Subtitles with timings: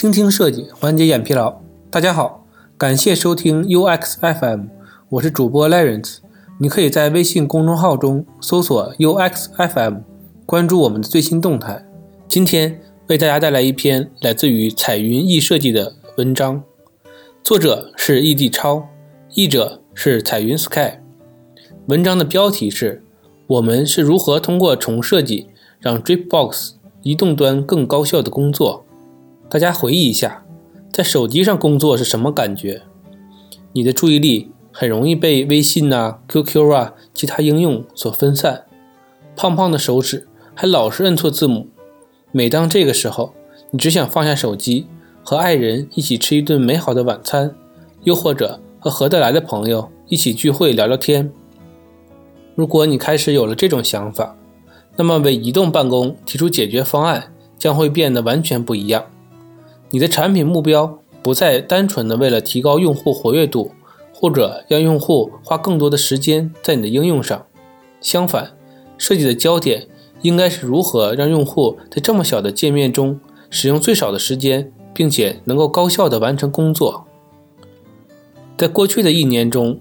[0.00, 1.60] 倾听设计，缓解眼疲劳。
[1.90, 2.46] 大家好，
[2.78, 4.68] 感谢收听 UX FM，
[5.10, 6.20] 我是主播 Lawrence。
[6.58, 9.96] 你可以在微信公众号中搜索 UX FM，
[10.46, 11.84] 关注我们的最新动态。
[12.26, 16.62] 今天为大家带来一篇来自于彩云易设计的文章，
[17.42, 18.88] 作者是易地超，
[19.34, 20.92] 译者是彩云 Sky。
[21.88, 23.02] 文章的标题是：
[23.46, 25.48] 我们是如何通过重设计
[25.78, 26.70] 让 Dripbox
[27.02, 28.86] 移动端更高效的工作？
[29.50, 30.44] 大家回忆一下，
[30.92, 32.82] 在手机上工作是什么感觉？
[33.72, 38.62] 你的注意力很容易被微信啊、QQ 啊、其他应用所分散，
[39.34, 41.66] 胖胖的手指还老是摁错字母。
[42.30, 43.34] 每当这个时候，
[43.72, 44.86] 你只想放下手机，
[45.24, 47.52] 和爱人一起吃一顿美好的晚餐，
[48.04, 51.28] 又或者和合得来的朋友一起聚会聊聊天。
[52.54, 54.36] 如果你开始有了这种想法，
[54.96, 59.04] 那么为移动办公提出解决方案将会变得完全不一样。
[59.90, 63.72] 你的产品目标不再单纯的为了提高用户活跃度，
[64.14, 67.46] 或者让用户花更多的时间在你的应用上。
[68.00, 68.52] 相反，
[68.96, 69.88] 设计的焦点
[70.22, 73.18] 应该是如何让用户在这么小的界面中
[73.50, 77.06] 使用最少的时间，并且能够高效的完成工作。
[78.56, 79.80] 在过去的一年中，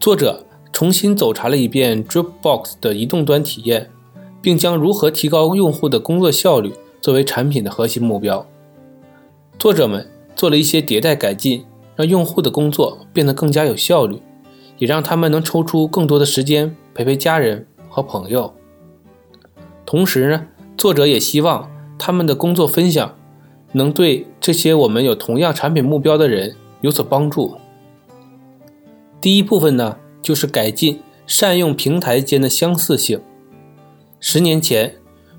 [0.00, 3.90] 作者重新走查了一遍 Dropbox 的移动端体验，
[4.40, 8.46] 并将如何提高用户的工作效率作为产品的核心目标。
[9.58, 11.64] 作者们做了一些迭代改进，
[11.96, 14.20] 让用户的工作变得更加有效率，
[14.78, 18.52] 也让他们能抽出更多的时间陪陪家人和朋友。
[19.86, 23.16] 同时呢，作者也希望他们的工作分享
[23.72, 27.56] 能对这些我们有同样产品目标的人有所帮助。
[29.20, 33.20] 第一部分呢，就是改进善用平台间的相似性。
[34.20, 34.96] 十年前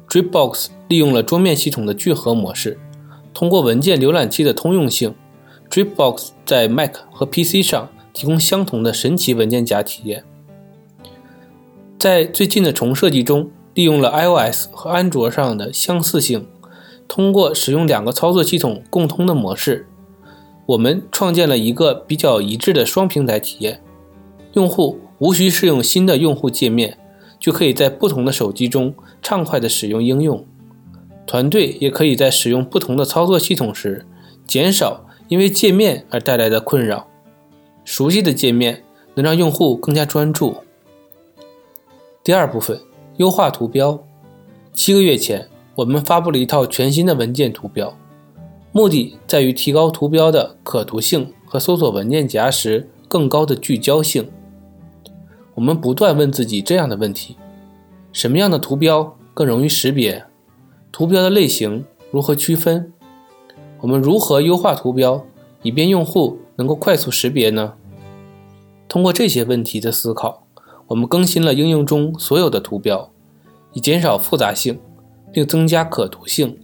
[0.09, 2.80] ，Dropbox 利用了桌面系统的聚合模式。
[3.36, 5.14] 通过文件浏览器的通用性
[5.69, 10.23] ，Dropbox 在 Mac 和 PC 上提供相同的神奇文件夹体验。
[11.99, 16.48] 在最近的重设计中，利用了 iOS 和安卓上的相似性，
[17.09, 19.86] 通过使用两个操作系统共通的模式，
[20.67, 23.82] 我们创建了一个比较一致的双平台体验。
[24.54, 26.98] 用户无需适用新的用户界面，
[27.38, 30.45] 就可以在不同的手机中畅快地使用应用。
[31.25, 34.05] 团队也可以在使用不同的操作系统时，
[34.45, 37.08] 减少因为界面而带来的困扰。
[37.83, 40.55] 熟悉的界面能让用户更加专注。
[42.23, 42.80] 第二部分，
[43.17, 44.03] 优化图标。
[44.73, 47.95] 七个月前，我们发布了一套全新的文件图标，
[48.71, 54.27] 目的在于提高图标的可读性和搜索文件夹时更高的聚焦性。
[55.53, 57.37] 我们不断问自己这样的问题：
[58.11, 60.25] 什么样的图标更容易识别？
[60.95, 62.94] 图标的类型如何区分？
[63.82, 65.26] 我们如何优化图标，
[65.61, 67.73] 以便用户能够快速识别呢？
[68.88, 70.48] 通过这些问题的思考，
[70.88, 73.11] 我们更新了应用中所有的图标，
[73.73, 74.80] 以减少复杂性，
[75.33, 76.58] 并增加可读性。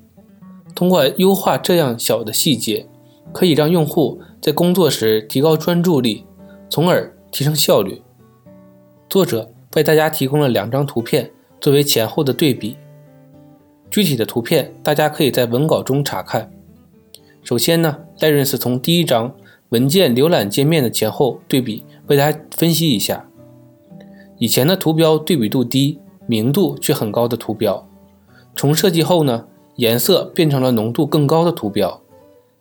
[0.74, 2.88] 通过优化这样小的细节，
[3.34, 6.24] 可以让用户在工作时提高专注力，
[6.70, 8.02] 从而提升效率。
[9.10, 12.78] 作者为大家提供了两张图片作为前后的对比。
[13.92, 16.50] 具体的图片大家可以在文稿中查看。
[17.44, 19.36] 首先呢，戴润斯从第一张
[19.70, 23.28] 文件浏览界面的前后对比为大家分析一下。
[24.38, 27.86] 以前的图标对比度低、明度却很高的图标，
[28.56, 32.02] 重设计后呢，颜色变成了浓度更高的图标，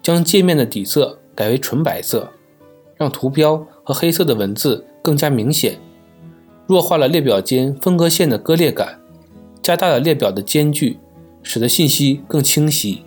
[0.03, 2.33] 将界面的底色改为纯白色，
[2.97, 5.79] 让图标和黑色的文字更加明显，
[6.67, 9.01] 弱化了列表间分割线的割裂感，
[9.63, 10.99] 加大了列表的间距。
[11.43, 13.03] 使得信息更清晰。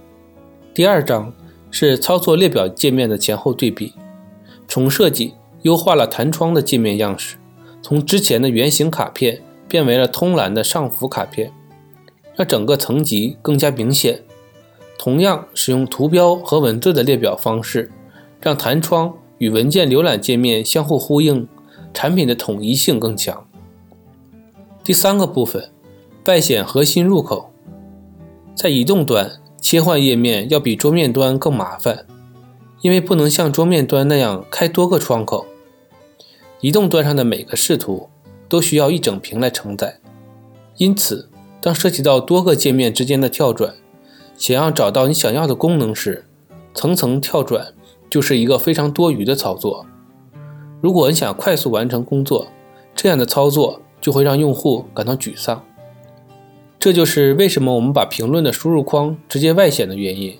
[0.73, 1.33] 第二章
[1.69, 3.93] 是操作列表界面的前后对比，
[4.67, 7.37] 重设计优化了弹窗的界面样式，
[7.81, 11.51] 从之前的圆形卡片变为了通栏的上浮卡片，
[12.35, 14.23] 让整个层级更加明显。
[14.97, 17.91] 同样使用图标和文字的列表方式，
[18.41, 21.47] 让弹窗与文件浏览界面相互呼应，
[21.93, 23.45] 产品的统一性更强。
[24.83, 25.71] 第三个部分，
[26.25, 27.52] 外显核心入口。
[28.55, 32.05] 在移动端切换页面要比桌面端更麻烦，
[32.81, 35.45] 因为不能像桌面端那样开多个窗口。
[36.61, 38.09] 移动端上的每个视图
[38.47, 39.99] 都需要一整屏来承载，
[40.77, 41.29] 因此
[41.59, 43.73] 当涉及到多个界面之间的跳转，
[44.37, 46.25] 想要找到你想要的功能时，
[46.73, 47.73] 层层跳转
[48.09, 49.85] 就是一个非常多余的操作。
[50.79, 52.47] 如果你想快速完成工作，
[52.95, 55.63] 这样的操作就会让用户感到沮丧。
[56.83, 60.35] 这就是为什么我们把评论的输入框直接外显的原因。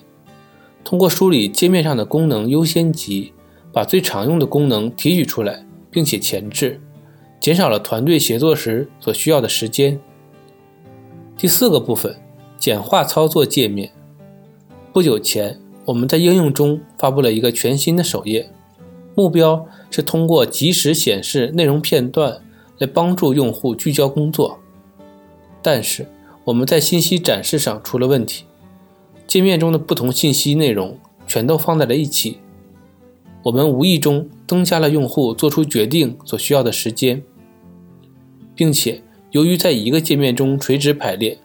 [0.83, 3.31] 通过梳理界面上的功能优先级，
[3.71, 6.81] 把最常用的功能提取出来，并且前置，
[7.39, 9.97] 减少了团队协作时所需要的时间。
[11.37, 12.13] 第四个部分，
[12.57, 13.93] 简化操作界面。
[14.91, 18.49] 不久前，我们在应用中发布了一个全新的首页，
[19.15, 22.41] 目标是通过及时显示内容片段
[22.79, 24.59] 来帮助用户聚焦工作。
[25.61, 26.05] 但是
[26.45, 28.45] 我们在信息展示上出了问题，
[29.27, 32.39] 界面中的不同信息内容全都放在了一起，
[33.43, 37.23] 我们无意中增加了用户做出决定所需要的时间，
[38.55, 39.01] 并且
[39.31, 41.37] 由于在一个界面中垂直排列，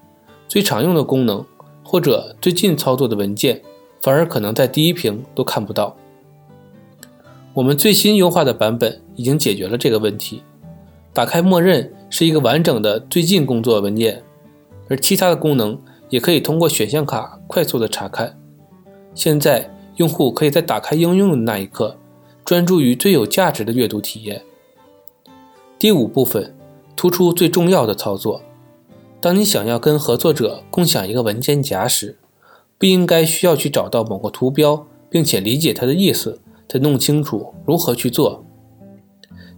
[0.46, 1.44] 最常用的功能。
[1.90, 3.62] 或者最近操作的文件，
[4.02, 5.96] 反而可能在第一屏都看不到。
[7.54, 10.42] 我们最新优化的版本已经解决了这个问题。
[11.14, 14.22] 打开默认是一个完整的最近工作文件，
[14.88, 18.38] 而其他的功能也可以通过选项卡快速的查看。
[19.14, 21.96] 现在用户可以在打开应用的那一刻，
[22.44, 24.42] 专注于最有价值的阅读体验。
[25.78, 26.54] 第五部分，
[26.96, 28.42] 突出最重要的操作。
[29.20, 32.18] 当你想要跟合作者共享一个文件夹时，
[32.78, 38.44] 不应该需要去找到某个图标，并且理解它的意思，再弄清楚如何去做。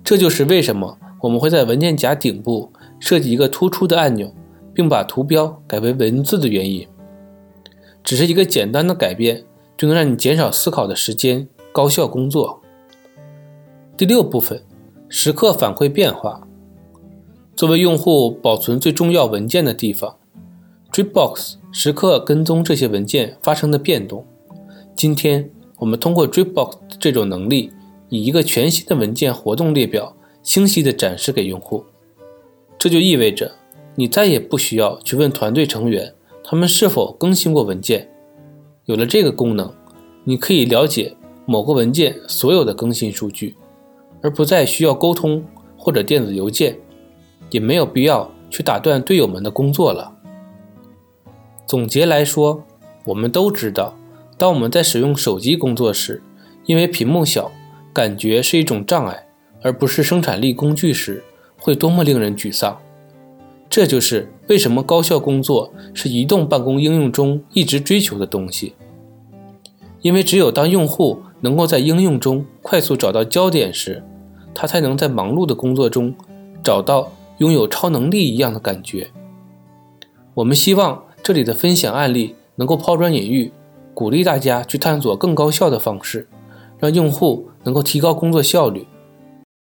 [0.03, 4.33] 这就是为什么我们会在文件夹顶部设计一个突出的按钮，
[4.81, 6.89] 并把图标改为文字的原因。
[8.03, 9.45] 只是一个简单的改变，
[9.77, 12.63] 就能让你减少思考的时间，高效工作。
[13.95, 14.63] 第六部分，
[15.11, 16.49] 时刻反馈变化。
[17.55, 20.17] 作为用户保存最重要文件的地方
[20.91, 24.25] ，Dropbox 时刻跟踪这些文件发生的变动。
[24.97, 27.71] 今天，我们通过 Dropbox 这种能力，
[28.09, 31.85] 以一个全新的文件活动列表清晰地展示给用户。
[32.79, 33.53] 这就意味着，
[34.01, 38.09] 你再也不需要去问团队成员他们是否更新过文件。
[38.87, 39.71] 有了这个功能，
[40.25, 41.15] 你可以了解
[41.45, 43.57] 某个文件所有的更新数据，
[44.23, 45.45] 而不再需要沟通
[45.77, 46.79] 或者电子邮件。
[47.51, 50.11] 也没有必要去打断队友们的工作了。
[51.67, 52.65] 总结来说，
[53.05, 53.95] 我们都知道，
[54.39, 56.23] 当我们在使用手机工作时，
[56.65, 57.53] 因为屏幕小，
[57.93, 59.27] 感觉是一种障碍，
[59.61, 61.23] 而不是生产力工具时，
[61.59, 62.81] 会多么令人沮丧。
[63.71, 68.75] 这就是为什么高效工作是移动办公应用中一直追求的东西。
[70.03, 74.03] 因为只有当用户能够在应用中快速找到焦点时，
[74.53, 76.15] 他才能在忙碌的工作中
[76.63, 77.11] 找到。
[77.41, 79.09] 拥有超能力一样的感觉。
[80.35, 83.51] 我们希望这里的分享案例能够抛砖引玉，
[83.95, 86.29] 鼓励大家去探索更高效的方式，
[86.79, 88.87] 让用户能够提高工作效率。